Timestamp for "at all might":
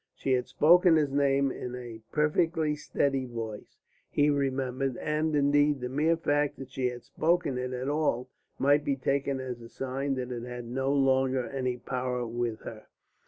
7.71-8.83